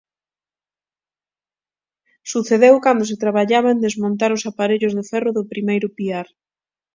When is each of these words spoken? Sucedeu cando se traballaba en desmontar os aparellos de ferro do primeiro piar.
Sucedeu 2.31 2.75
cando 2.85 3.03
se 3.09 3.19
traballaba 3.23 3.69
en 3.75 3.79
desmontar 3.85 4.31
os 4.37 4.43
aparellos 4.51 4.95
de 4.97 5.03
ferro 5.11 5.31
do 5.33 5.47
primeiro 5.51 5.87
piar. 5.97 6.27